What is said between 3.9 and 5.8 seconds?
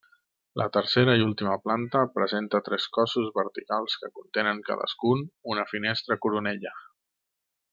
que contenen cadascun una